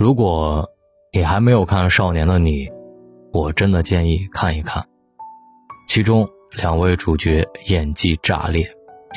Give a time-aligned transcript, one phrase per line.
[0.00, 0.66] 如果
[1.12, 2.66] 你还没有看《少年的你》，
[3.34, 4.82] 我真的建议看一看。
[5.86, 6.26] 其中
[6.56, 8.64] 两位主角演技炸裂，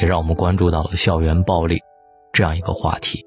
[0.01, 1.79] 也让我们关注到了校园暴力
[2.33, 3.25] 这样一个话题。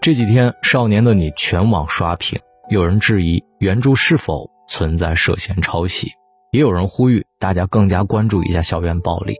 [0.00, 2.40] 这几天，《少年的你》全网刷屏，
[2.70, 6.12] 有人质疑原著是否存在涉嫌抄袭，
[6.50, 9.36] 也有人呼吁大家更加关注一下校园暴力，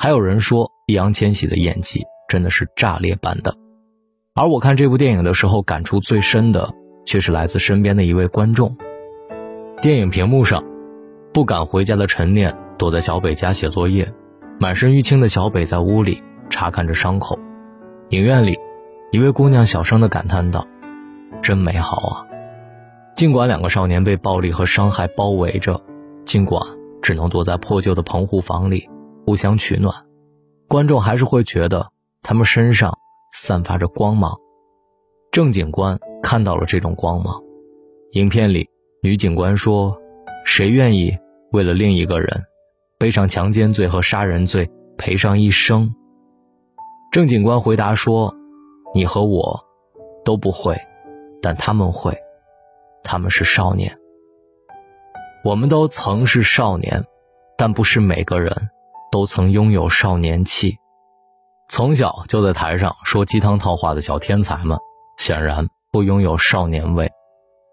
[0.00, 3.54] 还有人说易烊千玺的演技真的是炸裂般的。
[4.36, 6.74] 而我看这部电影的时候，感触最深的
[7.06, 8.76] 却是来自身边的一位观众。
[9.80, 10.64] 电影屏幕上，
[11.32, 14.12] 不敢回家的陈念躲在小北家写作业，
[14.58, 16.20] 满身淤青的小北在屋里
[16.50, 17.38] 查看着伤口。
[18.08, 18.58] 影院里，
[19.12, 20.66] 一位姑娘小声地感叹道
[21.40, 22.26] ：“真美好啊！”
[23.14, 25.80] 尽管两个少年被暴力和伤害包围着，
[26.24, 26.60] 尽管
[27.00, 28.90] 只能躲在破旧的棚户房里
[29.24, 29.94] 互相取暖，
[30.66, 31.92] 观众还是会觉得
[32.24, 32.98] 他们身上。
[33.36, 34.32] 散发着光芒，
[35.32, 37.42] 郑警官看到了这种光芒。
[38.12, 38.70] 影片里，
[39.02, 40.00] 女警官说
[40.46, 41.12] ：“谁愿意
[41.50, 42.44] 为了另一个人，
[42.96, 45.92] 背上强奸罪和杀人罪，赔上一生？”
[47.10, 48.32] 郑警官回答说
[48.94, 49.60] ：“你和我
[50.24, 50.76] 都不会，
[51.42, 52.16] 但他们会，
[53.02, 53.98] 他们是少年。
[55.44, 57.04] 我们都曾是少年，
[57.58, 58.70] 但不是每个人
[59.10, 60.78] 都曾拥有少年气。”
[61.70, 64.78] 从小就在台上说鸡汤套话的小天才们，
[65.18, 67.06] 显然不拥有少年味；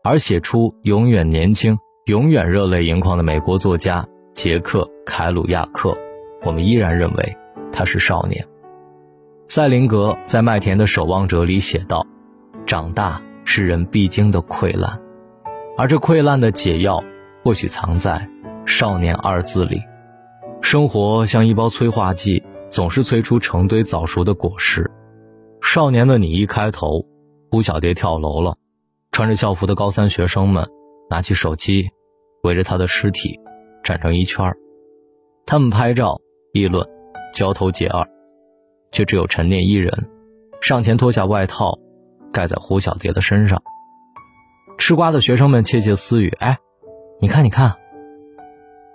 [0.03, 5.95] 而写出永远年轻、永远热泪盈眶的美国作家杰克·凯鲁亚克，
[6.43, 7.37] 我们依然认为
[7.71, 8.47] 他是少年。
[9.45, 12.07] 赛林格在《麦田的守望者》里写道
[12.65, 14.99] ：“长大是人必经的溃烂，
[15.77, 17.03] 而这溃烂的解药，
[17.43, 18.29] 或许藏在
[18.65, 19.81] ‘少年’二字里。
[20.61, 24.89] 生活像一包催化剂。”总是催出成堆早熟的果实。
[25.61, 27.05] 少年的你一开头，
[27.51, 28.55] 胡小蝶跳楼了，
[29.11, 30.67] 穿着校服的高三学生们
[31.09, 31.89] 拿起手机，
[32.43, 33.37] 围着他的尸体
[33.83, 34.55] 站成一圈，
[35.45, 36.19] 他们拍照
[36.53, 36.87] 议论，
[37.33, 38.07] 交头接耳，
[38.91, 40.09] 却只有陈念一人
[40.61, 41.77] 上前脱下外套，
[42.31, 43.61] 盖在胡小蝶的身上。
[44.77, 46.57] 吃瓜的学生们窃窃私语：“哎，
[47.19, 47.75] 你看，你看，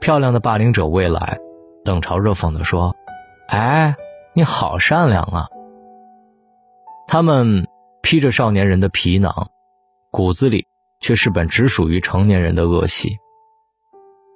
[0.00, 1.38] 漂亮的霸凌者未来，
[1.84, 2.96] 冷嘲热讽地说。”
[3.48, 3.94] 哎，
[4.34, 5.46] 你好善良啊！
[7.06, 7.68] 他们
[8.02, 9.50] 披着少年人的皮囊，
[10.10, 10.66] 骨子里
[11.00, 13.18] 却是本只属于成年人的恶习。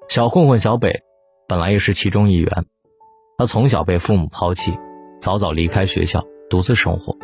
[0.08, 1.02] 小混混小北，
[1.48, 2.66] 本来也是其中一员。
[3.36, 4.78] 他从小被父母抛弃，
[5.18, 7.16] 早早离开学校，独自生活，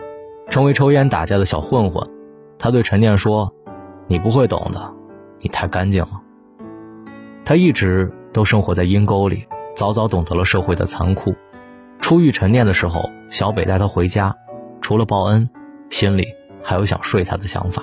[0.49, 2.11] 成为抽烟打架的小混混。
[2.59, 3.55] 他对陈念说
[4.09, 4.93] ：“你不会懂的，
[5.39, 6.21] 你太干净了。”
[7.47, 11.33] 他一直都生活在阴沟里，早早懂得了社会的残酷。
[12.07, 14.37] 初遇陈念的时候，小北带他回家，
[14.81, 15.51] 除了报恩，
[15.91, 16.29] 心里
[16.63, 17.83] 还有想睡他的想法。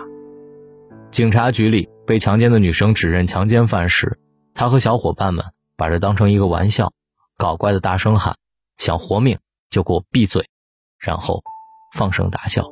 [1.11, 4.17] 警察局里被强奸的女生指认强奸犯时，
[4.53, 5.43] 他和小伙伴们
[5.75, 6.93] 把这当成一个玩笑，
[7.37, 8.37] 搞怪的大声喊
[8.79, 9.39] ：“想活命
[9.69, 10.45] 就给我闭嘴！”
[10.97, 11.41] 然后
[11.93, 12.65] 放声大笑。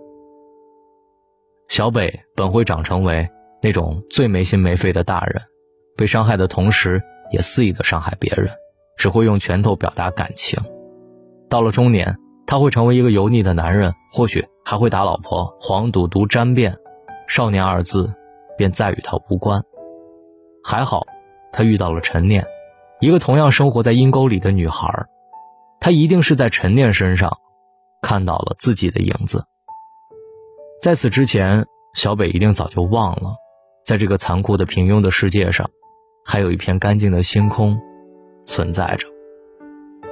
[1.68, 3.29] 小北本会长成为
[3.62, 5.44] 那种最没心没肺的大人，
[5.97, 8.56] 被伤害的同时也肆意的伤害别人，
[8.95, 10.57] 只会用拳头表达感情。
[11.51, 12.17] 到了中年，
[12.47, 16.73] 他会成为一个油腻的男人，或许还会打老婆、黄赌毒、沾辫，
[17.28, 18.09] 少年二字
[18.57, 19.62] 便再与他无关。
[20.63, 21.01] 还好，
[21.51, 22.47] 他遇到了陈念，
[23.01, 24.88] 一个同样生活在阴沟里的女孩，
[25.81, 27.38] 他一定是在陈念身上
[28.01, 29.44] 看到了自己的影子。
[30.81, 33.35] 在此之前，小北一定早就忘了，
[33.83, 35.69] 在这个残酷的平庸的世界上，
[36.25, 37.78] 还有一片干净的星空
[38.45, 39.11] 存在着。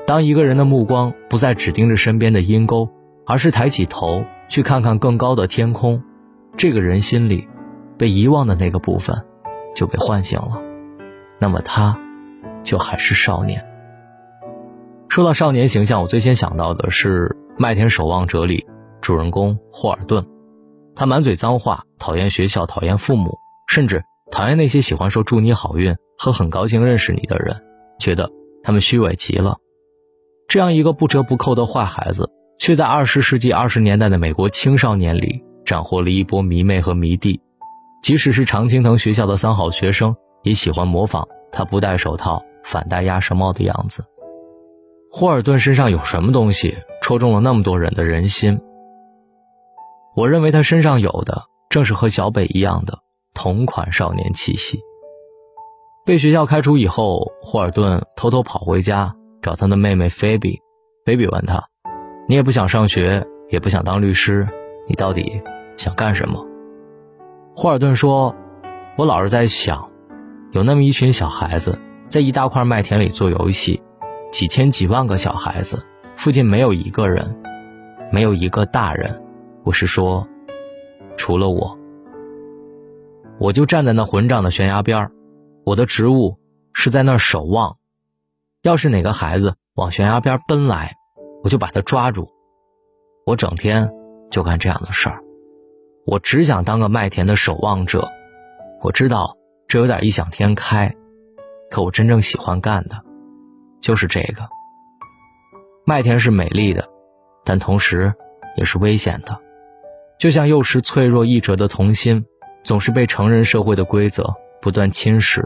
[0.09, 2.89] 当一个人的目光不再只盯着身边的阴沟，
[3.27, 6.01] 而是抬起头去看看更高的天空，
[6.57, 7.47] 这个人心里
[7.95, 9.23] 被遗忘的那个部分
[9.75, 10.59] 就被唤醒了，
[11.37, 11.95] 那么他，
[12.63, 13.63] 就还是少年。
[15.09, 17.27] 说到少年形象，我最先想到的是
[17.59, 18.65] 《麦田守望者》里
[19.01, 20.25] 主人公霍尔顿，
[20.95, 23.37] 他满嘴脏话，讨厌学校，讨厌父母，
[23.67, 27.55] 甚至讨厌那些喜欢说“祝你好运”和“很高兴认识你”的人，
[27.99, 28.31] 觉得
[28.63, 29.59] 他们虚伪极了。
[30.49, 37.39] 这样一个不折不扣的坏孩子，却在二十世纪二十年代的美国青少年里斩获了一波迷妹和迷弟。
[38.01, 44.03] 即使是常青藤学校的三好学生，也喜欢模仿他不戴手套、反戴鸭舌帽的样子。
[45.11, 48.59] 霍尔顿身上有什么东西戳中了那么多人的人心？
[50.15, 52.97] 我认为他身上有的正是和小北一样的
[53.35, 54.79] 同款少年气息。
[56.07, 59.13] 被学校开除以后，霍尔顿偷偷跑回家。
[59.41, 60.59] 找他的妹妹菲比，
[61.05, 61.63] 菲比问他
[62.27, 64.47] ：“你也不想上学，也不想当律师，
[64.87, 65.41] 你到底
[65.77, 66.45] 想干什么？”
[67.55, 68.35] 霍尔顿说
[68.97, 69.89] ：“我老是在想，
[70.51, 73.81] 有那么一群小孩子在一大块麦田里做游戏，
[74.31, 75.83] 几千几万个小孩子，
[76.15, 77.35] 附近没有一个人，
[78.11, 79.23] 没有一个大人。
[79.63, 80.27] 我是说，
[81.15, 81.77] 除了我。
[83.39, 85.11] 我就站在那混账的悬崖边
[85.63, 86.37] 我的职务
[86.73, 87.77] 是在那儿守望。
[88.61, 90.95] 要是哪个孩子往悬崖边奔来，
[91.43, 92.29] 我就把他抓住。
[93.25, 93.89] 我整天
[94.29, 95.21] 就干这样的事儿。
[96.05, 98.09] 我只想当个麦田的守望者。
[98.81, 100.93] 我知道这有点异想天开，
[101.69, 103.01] 可我真正喜欢干的，
[103.79, 104.49] 就是这个。
[105.85, 106.89] 麦田是美丽的，
[107.45, 108.13] 但同时
[108.57, 109.39] 也是危险的，
[110.17, 112.25] 就像幼时脆弱易折的童心。
[112.61, 115.45] 总是被成人社会的规则不断侵蚀，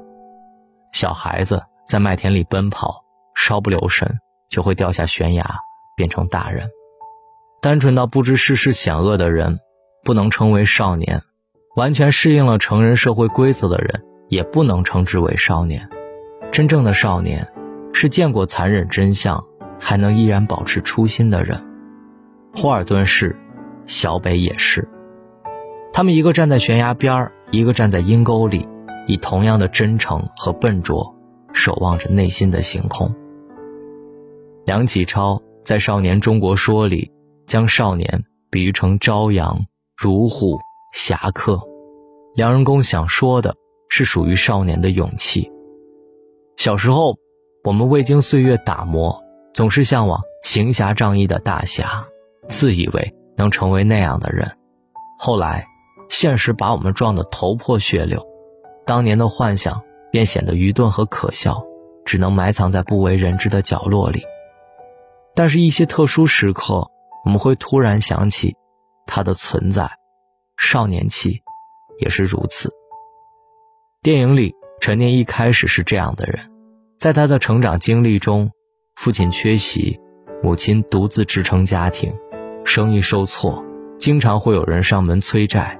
[0.91, 3.03] 小孩子在麦田里奔跑，
[3.35, 4.19] 稍不留神
[4.49, 5.59] 就会掉下悬崖，
[5.95, 6.69] 变成大人。
[7.61, 9.59] 单纯到不知世事险恶的人，
[10.03, 11.19] 不能称为少年；
[11.75, 15.89] 完全适应了成人社会规则的人，也不能称之为少年。
[16.51, 17.47] 真正的少年，
[17.93, 19.43] 是见过残忍真相，
[19.79, 21.63] 还能依然保持初心的人。
[22.55, 23.35] 霍尔顿是，
[23.85, 24.87] 小北也是。
[25.93, 28.67] 他们一个站在悬崖边，一个站在阴沟里，
[29.07, 31.12] 以同样的真诚和笨拙，
[31.53, 33.13] 守望着内心的星空。
[34.65, 37.11] 梁启超在《少年中国说》里，
[37.45, 39.65] 将少年比喻成朝阳、
[39.95, 40.59] 如虎、
[40.93, 41.61] 侠客。
[42.35, 43.55] 梁仁公想说的
[43.89, 45.51] 是属于少年的勇气。
[46.57, 47.15] 小时候，
[47.63, 49.23] 我们未经岁月打磨，
[49.53, 52.05] 总是向往行侠仗义的大侠，
[52.47, 54.51] 自以为能成为那样的人。
[55.17, 55.67] 后来。
[56.09, 58.23] 现实把我们撞得头破血流，
[58.85, 59.81] 当年的幻想
[60.13, 61.65] 便显得愚钝和可笑，
[62.05, 64.23] 只能埋藏在不为人知的角落里。
[65.33, 66.87] 但是，一些特殊时刻，
[67.25, 68.55] 我们会突然想起
[69.07, 69.89] 他的存在。
[70.55, 71.41] 少年期
[71.97, 72.71] 也是如此。
[74.03, 76.47] 电影里，陈念一开始是这样的人，
[76.99, 78.51] 在他的成长经历中，
[78.95, 79.99] 父亲缺席，
[80.43, 82.13] 母亲独自支撑家庭，
[82.63, 83.65] 生意受挫，
[83.97, 85.79] 经常会有人上门催债。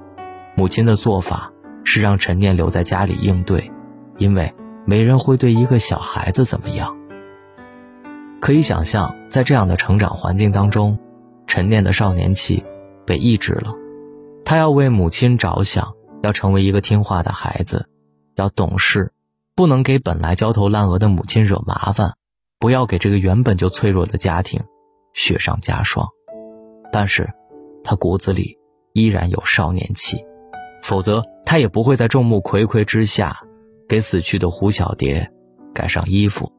[0.55, 1.53] 母亲的做法
[1.83, 3.71] 是让陈念留在家里应对，
[4.17, 4.53] 因为
[4.85, 6.97] 没人会对一个小孩子怎么样。
[8.39, 10.99] 可以想象，在这样的成长环境当中，
[11.47, 12.63] 陈念的少年气
[13.05, 13.73] 被抑制了。
[14.43, 17.87] 他要为母亲着想，要成为一个听话的孩子，
[18.35, 19.13] 要懂事，
[19.55, 22.15] 不能给本来焦头烂额的母亲惹麻烦，
[22.59, 24.61] 不要给这个原本就脆弱的家庭
[25.13, 26.07] 雪上加霜。
[26.91, 27.29] 但是，
[27.83, 28.57] 他骨子里
[28.91, 30.23] 依然有少年气。
[30.81, 33.41] 否则，他也不会在众目睽睽之下
[33.87, 35.31] 给死去的胡小蝶
[35.73, 36.51] 盖上衣服，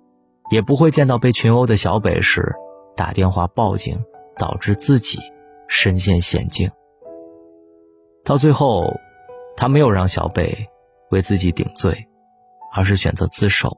[0.50, 2.54] 也不会见到被群殴的小北时
[2.96, 4.04] 打电话报警，
[4.36, 5.18] 导致自己
[5.68, 6.70] 身陷险境。
[8.24, 8.94] 到最后，
[9.56, 10.68] 他没有让小北
[11.10, 12.06] 为自己顶罪，
[12.72, 13.76] 而是选择自首，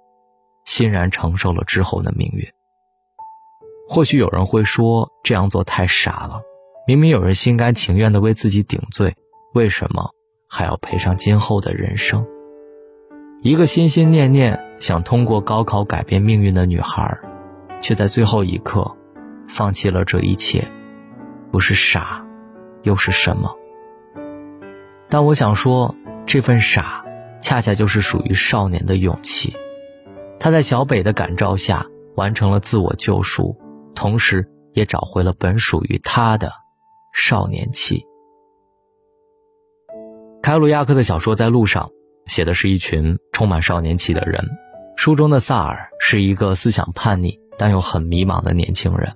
[0.64, 2.46] 欣然承受了之后的命运。
[3.88, 6.40] 或许有人会说这样做太傻了，
[6.86, 9.14] 明明有人心甘情愿地为自己顶罪，
[9.54, 10.10] 为什么？
[10.48, 12.26] 还要赔上今后的人生。
[13.46, 17.16] 一个心心念念想通过高考改变命运的女孩，
[17.80, 18.96] 却在最后一刻
[19.48, 20.66] 放弃了这一切，
[21.52, 22.26] 不是傻，
[22.82, 23.54] 又是什么？
[25.08, 25.94] 但我想说，
[26.26, 27.04] 这份傻，
[27.40, 29.54] 恰恰就是属于少年的勇气。
[30.40, 31.86] 他在小北的感召下，
[32.16, 33.56] 完成了自我救赎，
[33.94, 36.50] 同时也找回了本属于他的
[37.12, 38.04] 少年气。
[40.42, 41.92] 凯鲁亚克的小说在路上
[42.26, 44.44] 写的是一群充满少年气的人。
[44.96, 49.14] 书中的萨尔是一个思想叛逆但又很迷茫的年轻人，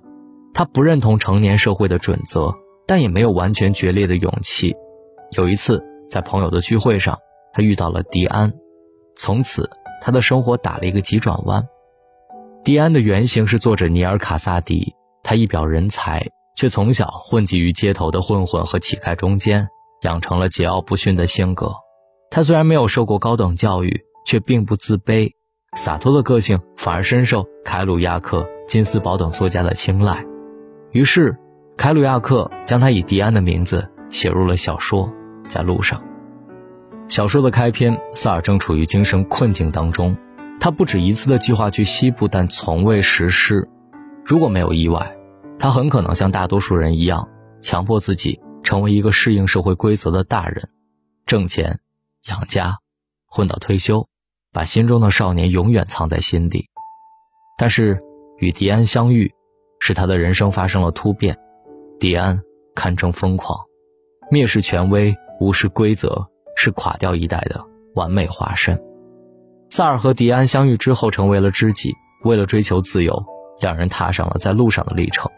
[0.55, 2.55] 他不认同成年社会的准则，
[2.87, 4.75] 但也没有完全决裂的勇气。
[5.31, 7.19] 有一次在朋友的聚会上，
[7.53, 8.53] 他遇到了迪安，
[9.17, 9.69] 从此
[10.03, 11.67] 他的生活打了一个急转弯。
[12.65, 19.69] 迪安的原型是作者尼尔·卡萨迪，他一表人才，却从小混迹于街头的混混和乞丐中间。
[20.03, 21.75] 养成了桀骜不驯的性格，
[22.31, 25.33] 他虽然没有受过高等教育，却并不自卑，
[25.77, 30.25] 洒脱的个性反而深受凯鲁亚克、金斯堡等作家的青睐。
[30.93, 31.37] 于是，
[31.77, 35.09] 凯鲁亚克将他以迪安的名字写入了小说
[35.49, 36.01] 《在路上》。
[37.09, 40.17] 小说的开篇，萨尔正处于精神困境当中，
[40.61, 43.69] 他不止一次的计划去西部，但从未实施。
[44.25, 45.17] 如果没有意外，
[45.59, 47.29] 他很可能像大多数人一样，
[47.61, 48.41] 强迫自己。
[48.63, 50.69] 成为一个适应社会规则的大人，
[51.27, 51.81] 挣钱、
[52.29, 52.77] 养家，
[53.27, 54.07] 混到退休，
[54.53, 56.67] 把心中的少年永远藏在心底。
[57.57, 57.99] 但是
[58.39, 59.33] 与迪安相遇，
[59.81, 61.37] 使他的人生发生了突变。
[61.99, 62.41] 迪安
[62.75, 63.59] 堪称疯狂，
[64.31, 68.79] 蔑视权威，无视规则，是垮掉一代的完美化身。
[69.71, 73.25] 萨尔和迪安相遇之后成为了知己，为了追求自由，
[73.61, 75.31] 两人踏上了在路上的历程。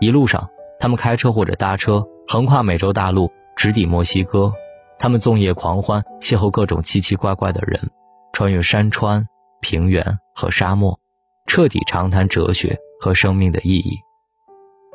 [0.00, 0.48] 一路上，
[0.80, 4.52] 他们开车或者搭车，横跨美洲大陆，直抵墨西哥。
[4.98, 7.90] 他们纵夜狂欢，邂逅各种奇奇怪怪的人，
[8.32, 9.26] 穿越山川、
[9.60, 10.98] 平原和沙漠，
[11.46, 13.98] 彻底长谈哲学和生命的意义。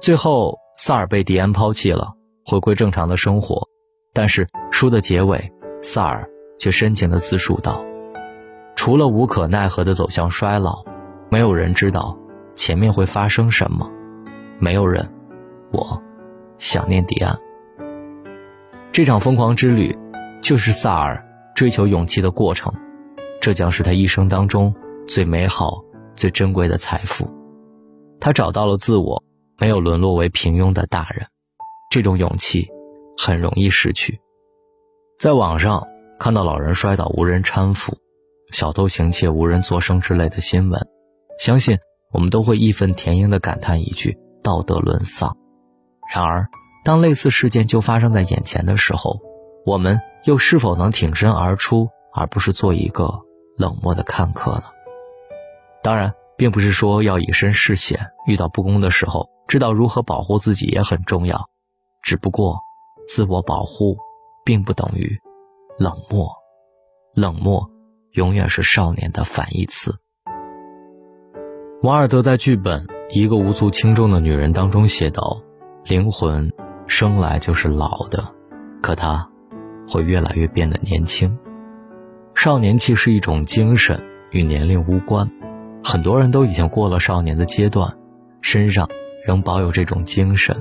[0.02, 2.14] 最后，萨尔被迪安抛弃了，
[2.46, 3.68] 回归正常的生活。
[4.14, 6.28] 但是书的结尾，萨尔
[6.58, 7.84] 却深情地自述道
[8.76, 10.84] ：“除了无可奈何地走向衰老，
[11.30, 12.18] 没有人知道
[12.54, 13.90] 前面会发生什么，
[14.60, 15.14] 没有人，
[15.72, 16.02] 我
[16.58, 17.40] 想念迪安。
[18.92, 19.98] 这场疯狂之旅，
[20.42, 22.74] 就是萨尔追求勇气的过程，
[23.42, 24.74] 这将是他一生当中
[25.08, 25.82] 最美好、
[26.16, 27.30] 最珍贵的财富。
[28.20, 29.24] 他找到了自我。”
[29.62, 31.28] 没有沦落为平庸的大人，
[31.92, 32.68] 这种勇气
[33.16, 34.20] 很容易失去。
[35.20, 35.88] 在网上
[36.20, 37.96] 看到老人摔倒无人搀扶，
[38.52, 40.82] 小偷行窃无人作声之类的新闻，
[41.38, 41.78] 相信
[42.12, 45.38] 我们都会义愤填膺地感叹一句“道德沦丧”。
[46.12, 46.50] 然而，
[46.84, 49.20] 当类似事件就发生在眼前的时候，
[49.66, 53.22] 我们又是否能挺身而出，而不是做一个
[53.58, 54.64] 冷漠的看客呢？
[55.84, 59.30] 当然，并不是说要以身试险，遇到不公的时候。
[59.48, 61.50] 知道如何保护自己也很重要，
[62.02, 62.62] 只不过，
[63.06, 63.98] 自我保护，
[64.46, 65.20] 并不等于
[65.78, 66.30] 冷漠，
[67.14, 67.70] 冷漠
[68.14, 69.94] 永远是少年的反义词。
[71.84, 75.42] 瓦尔德在剧本《一个无足轻重的女人》当中写道
[75.84, 76.50] ：“灵魂
[76.92, 78.22] 生来就是老的，
[78.82, 79.26] 可他
[79.88, 81.36] 会越来越变得年轻。
[82.36, 85.32] 少年气是一种精神，与年龄无关。
[85.82, 87.98] 很多人都已经过了少年的阶段，
[88.42, 88.88] 身上。”
[89.24, 90.60] 仍保有这种精神，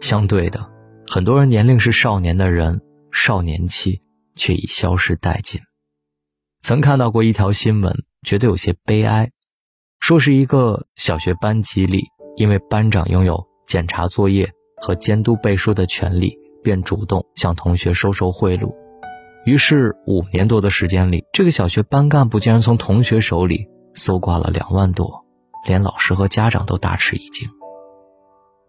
[0.00, 0.68] 相对的，
[1.06, 2.80] 很多人年龄是少年的人，
[3.12, 4.02] 少年气
[4.34, 5.60] 却已消失殆尽。
[6.62, 7.94] 曾看到过一条新闻，
[8.26, 9.30] 觉得有些悲哀，
[10.00, 14.50] 说是一个小学班级里，因为班长拥有检查作业
[14.82, 18.74] 和监督背书的权利，便主动向同学收受贿赂。
[19.44, 25.24] 于是五年多的时间里，这个小学班干部竟然从同学手里搜刮了两万多，
[25.66, 27.48] 连老师和家长都大吃一惊。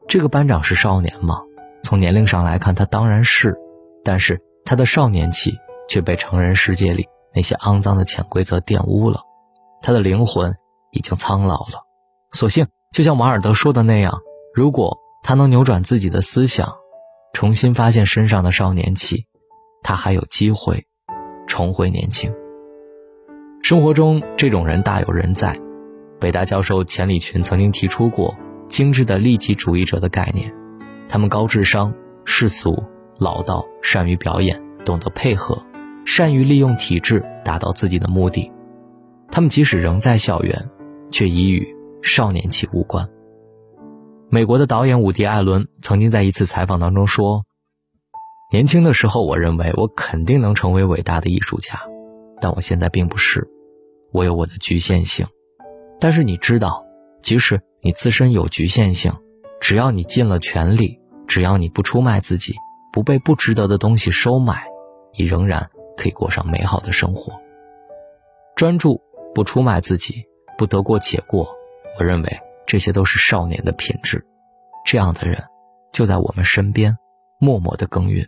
[0.08, 1.42] 这个班长是少年吗？
[1.84, 3.58] 从年龄上来看，他当然是，
[4.04, 5.54] 但是他的少年气
[5.90, 9.22] 却被成人世界里那些肮脏的潜规则玷污了，
[9.82, 10.56] 他的灵魂
[10.92, 11.84] 已经苍老了。
[12.32, 14.22] 所幸，就像瓦尔德说的那样，
[14.56, 16.76] 如果他能扭转自己的思想，
[17.34, 19.26] 重新发现身上的少年气，
[19.82, 20.86] 他还有机会
[21.48, 22.32] 重回年轻。
[23.64, 25.58] 生活中，这种人大有人在。
[26.20, 28.36] 北大教授钱理群曾经提出过。
[28.66, 30.52] 精致的利己主义者的概念，
[31.08, 31.94] 他们高智商、
[32.26, 32.82] 世俗、
[33.20, 35.62] 老道，善于表演，懂得配合，
[36.06, 38.52] 善于利用体制达到自己的目的。
[39.30, 40.70] 他们即使仍在校园，
[41.12, 41.68] 却已与
[42.02, 43.08] 少年气无关。
[44.34, 47.46] 美国的导演伍迪·艾伦曾经在一次采访当中说
[48.52, 51.80] ：“年轻的时候，我认为我肯定能成为伟大的艺术家，
[52.42, 53.48] 但我现在并不是，
[54.12, 55.28] 我有我的局限性。
[56.00, 56.84] 但是你知道，
[57.22, 59.14] 即使……”你自身有局限性，
[59.62, 62.56] 只要你尽了全力，只要你不出卖自己，
[62.92, 64.64] 不被不值得的东西收买，
[65.16, 67.34] 你仍然可以过上美好的生活。
[68.56, 69.00] 专注，
[69.36, 70.24] 不出卖自己，
[70.58, 71.48] 不得过且过，
[72.00, 74.26] 我认为这些都是少年的品质。
[74.86, 75.44] 这样的人
[75.92, 76.98] 就在我们身边，
[77.40, 78.28] 默默的耕耘。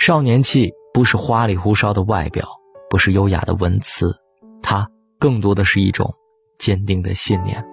[0.00, 2.48] 少年气不是花里胡哨的外表，
[2.90, 4.14] 不是优雅的文词，
[4.62, 6.14] 它更多的是一种
[6.58, 7.64] 坚定的信念。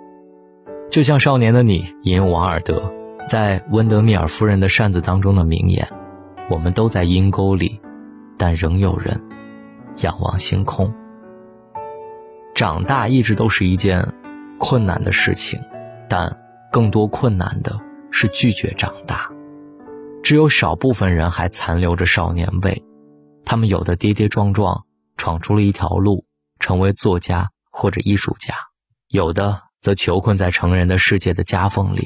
[0.89, 2.91] 就像少年的你引用王尔德
[3.27, 5.87] 在温德米尔夫人的扇子当中的名言
[6.49, 7.79] ：“我们都在阴沟里，
[8.37, 9.21] 但仍有人
[9.97, 10.93] 仰望星空。”
[12.53, 14.13] 长大一直都是一件
[14.61, 15.59] 困难的事情，
[16.07, 16.39] 但
[16.71, 17.77] 更多困难的
[18.11, 19.27] 是拒绝长大。
[20.21, 22.85] 只有少部分人还残留着少年味，
[23.43, 24.85] 他们有的跌跌撞撞
[25.17, 26.23] 闯出了一条路，
[26.59, 28.53] 成为作家或者艺术家；
[29.09, 29.63] 有的。
[29.81, 32.03] 则囚困在成人的世界的夹缝里，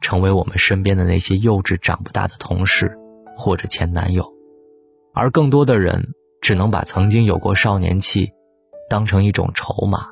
[0.00, 2.98] 成为我们身边的那些幼稚长不大的同事，
[3.36, 4.28] 或者前男友，
[5.14, 6.04] 而更多的人
[6.40, 8.32] 只能把曾经有过少年气，
[8.90, 10.08] 当成一种筹码，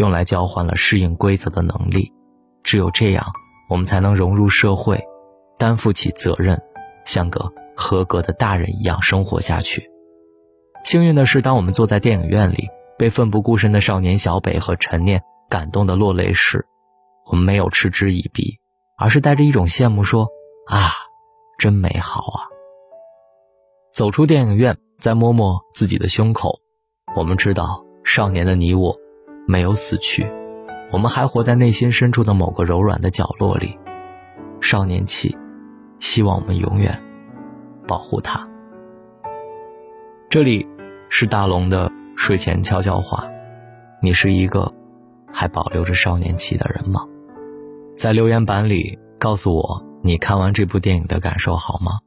[0.00, 2.10] 用来交换了适应规则的能力。
[2.62, 3.26] 只有这样，
[3.68, 4.98] 我们才能融入社会，
[5.58, 6.58] 担负起责任，
[7.04, 9.90] 像个合格的大人一样生活下去。
[10.84, 12.66] 幸运的是，当我们坐在电影院里，
[12.96, 15.22] 被奋不顾身的少年小北和陈念。
[15.50, 16.64] 感动的落泪时，
[17.26, 18.60] 我们没有嗤之以鼻，
[18.96, 20.28] 而是带着一种羡慕说
[20.70, 20.92] ：“啊，
[21.58, 22.46] 真美好啊！”
[23.92, 26.60] 走出电影院，再摸摸自己的胸口，
[27.16, 28.96] 我们知道，少年的你我，
[29.46, 30.30] 没有死去，
[30.92, 33.78] 我们还活在内心深处的某个柔软的角落里。
[34.60, 35.36] 少年气，
[35.98, 37.02] 希望我们永远
[37.86, 38.46] 保护他。
[40.28, 40.66] 这里
[41.08, 43.26] 是大龙的睡前悄悄话，
[44.02, 44.72] 你是一个
[45.32, 47.04] 还保留着少年气的人吗？
[47.96, 51.98] 在留言板里告诉我你看完这部电影的感受好吗？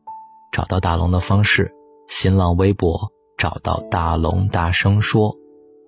[0.51, 1.73] 找到大龙的方式：
[2.07, 5.35] 新浪微博找到大龙大声说，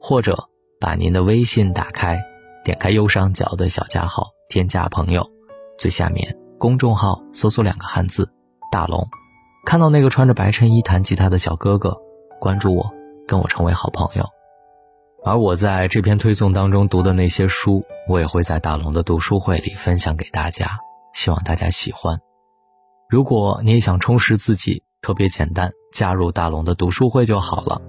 [0.02, 0.50] 或者
[0.86, 2.24] 把您的微信打开，
[2.63, 5.27] 点开右上角的小加号，添加朋友，
[5.80, 6.38] 最下面。
[6.60, 8.32] 公众号搜索两个汉字
[8.72, 9.10] “大龙”，
[9.65, 11.98] 看到那个穿着白衬衣弹吉他的小哥哥，
[12.39, 12.94] 关注我，
[13.27, 14.27] 跟我成为好朋友。
[15.24, 20.77] 而我在这篇推送当中读的那些书，我也会在大龙的读书会里分享给大家，
[21.15, 22.20] 希望大家喜欢。
[23.10, 27.82] 如果你也想充实自己，特别简单，加入大龙的读书会就好了。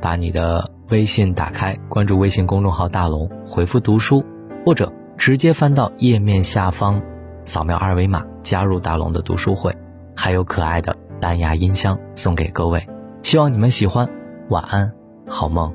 [0.00, 4.22] 把你的微信打开，关注微信公众号“大龙”，回复“读书”，
[4.66, 7.00] 或者直接翻到页面下方。
[7.46, 9.74] 扫描二维码加入大龙的读书会，
[10.14, 12.86] 还有可爱的蓝牙音箱送给各位，
[13.22, 14.08] 希望你们喜欢。
[14.50, 14.92] 晚安，
[15.26, 15.72] 好梦。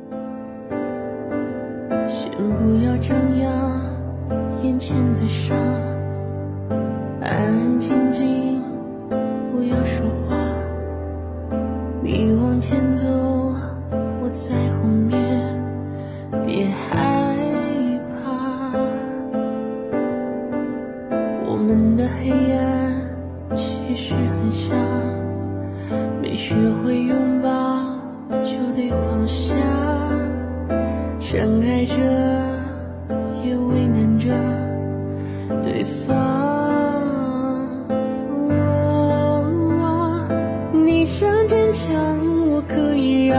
[2.08, 3.52] 先不要张扬
[4.64, 5.58] 眼前的伤，
[7.22, 8.62] 安安静静，
[9.52, 10.38] 不要说话。
[12.04, 13.06] 你往前走，
[14.32, 15.18] 在后面，
[16.46, 16.96] 别害
[18.10, 18.72] 怕。
[21.46, 22.60] 我们的黑暗
[23.56, 24.78] 其实很像，
[26.22, 27.50] 没学会拥抱
[28.44, 29.54] 就得放下，
[31.20, 31.96] 深爱着
[33.44, 34.30] 也为难着
[35.64, 36.16] 对方。
[40.72, 41.90] 你想坚强，
[42.52, 43.38] 我可以让；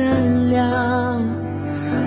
[0.00, 1.22] 善良，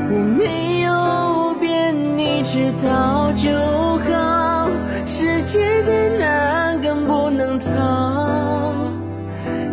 [0.10, 3.52] 我没有变，你知道就
[4.00, 4.68] 好。
[5.06, 8.74] 世界再难，更不能逃。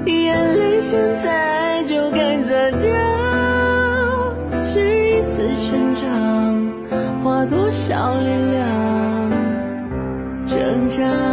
[0.04, 2.90] 眼泪现在就该擦掉。
[4.64, 6.04] 是一次成长，
[7.24, 8.60] 花多少力量
[10.46, 11.29] 挣扎。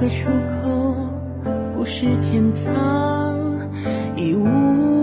[0.00, 0.28] 个出
[0.62, 0.96] 口
[1.76, 3.38] 不是天堂，
[4.16, 4.93] 已无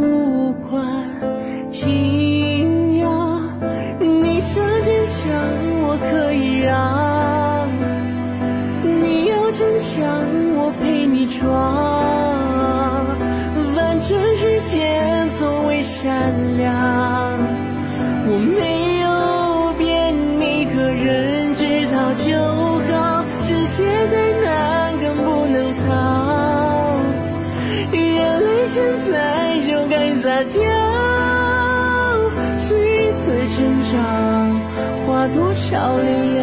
[35.81, 36.40] 多少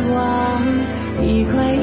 [0.00, 0.96] 望。
[1.22, 1.75] 一块